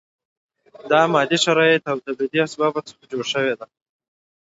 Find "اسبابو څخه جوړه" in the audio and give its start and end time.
2.45-3.53